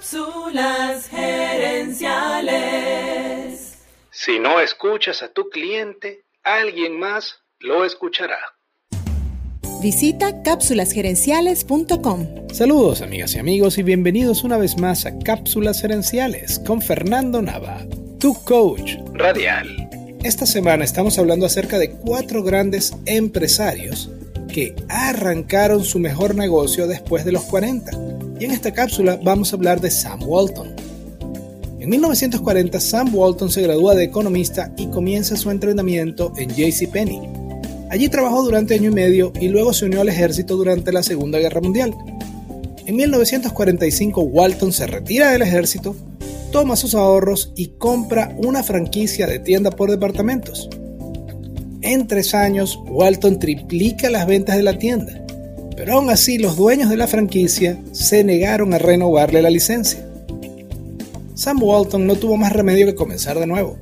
[0.00, 3.74] Cápsulas gerenciales.
[4.10, 8.38] Si no escuchas a tu cliente, alguien más lo escuchará.
[9.82, 12.48] Visita cápsulasgerenciales.com.
[12.50, 17.84] Saludos amigas y amigos y bienvenidos una vez más a Cápsulas Gerenciales con Fernando Nava,
[18.18, 19.68] tu coach radial.
[20.24, 24.08] Esta semana estamos hablando acerca de cuatro grandes empresarios
[24.50, 28.29] que arrancaron su mejor negocio después de los 40.
[28.40, 30.74] Y en esta cápsula vamos a hablar de Sam Walton.
[31.78, 37.20] En 1940 Sam Walton se gradúa de economista y comienza su entrenamiento en JCPenney.
[37.90, 41.38] Allí trabajó durante año y medio y luego se unió al ejército durante la Segunda
[41.38, 41.94] Guerra Mundial.
[42.86, 45.94] En 1945 Walton se retira del ejército,
[46.50, 50.70] toma sus ahorros y compra una franquicia de tienda por departamentos.
[51.82, 55.19] En tres años, Walton triplica las ventas de la tienda,
[55.80, 60.06] pero aún así los dueños de la franquicia se negaron a renovarle la licencia.
[61.34, 63.78] Sam Walton no tuvo más remedio que comenzar de nuevo.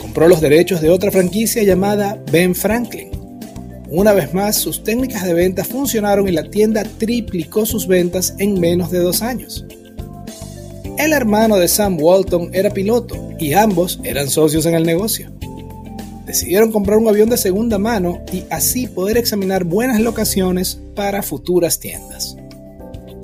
[0.00, 3.10] Compró los derechos de otra franquicia llamada Ben Franklin.
[3.90, 8.58] Una vez más, sus técnicas de venta funcionaron y la tienda triplicó sus ventas en
[8.58, 9.66] menos de dos años.
[10.96, 15.35] El hermano de Sam Walton era piloto y ambos eran socios en el negocio
[16.26, 21.78] decidieron comprar un avión de segunda mano y así poder examinar buenas locaciones para futuras
[21.78, 22.36] tiendas.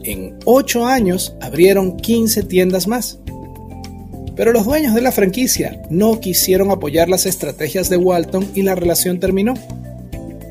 [0.05, 3.19] En 8 años abrieron 15 tiendas más.
[4.35, 8.75] Pero los dueños de la franquicia no quisieron apoyar las estrategias de Walton y la
[8.75, 9.55] relación terminó.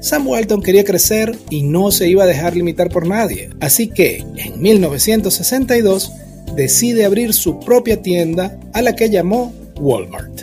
[0.01, 4.25] Sam Walton quería crecer y no se iba a dejar limitar por nadie, así que
[4.35, 6.11] en 1962
[6.55, 10.40] decide abrir su propia tienda a la que llamó Walmart.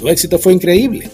[0.00, 1.10] Su éxito fue increíble.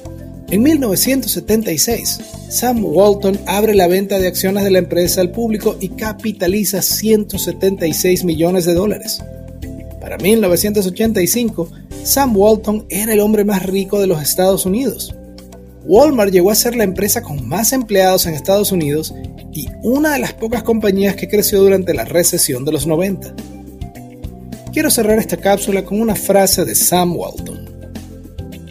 [0.49, 5.89] En 1976, Sam Walton abre la venta de acciones de la empresa al público y
[5.89, 9.21] capitaliza 176 millones de dólares.
[10.01, 11.69] Para 1985,
[12.05, 15.13] Sam Walton era el hombre más rico de los Estados Unidos.
[15.85, 19.13] Walmart llegó a ser la empresa con más empleados en Estados Unidos
[19.53, 23.35] y una de las pocas compañías que creció durante la recesión de los 90.
[24.73, 27.66] Quiero cerrar esta cápsula con una frase de Sam Walton.